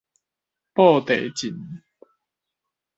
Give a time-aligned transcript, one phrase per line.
[0.73, 1.83] 布袋鎮